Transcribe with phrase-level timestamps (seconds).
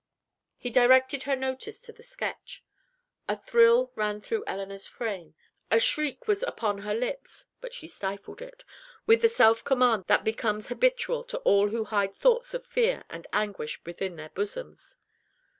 [0.57, 2.63] He directed her notice to the sketch.
[3.29, 5.35] A thrill ran through Elinor's frame;
[5.69, 8.63] a shriek was upon her lips; but she stifled it,
[9.05, 13.27] with the self command that becomes habitual to all who hide thoughts of fear and
[13.31, 14.97] anguish within their bosoms.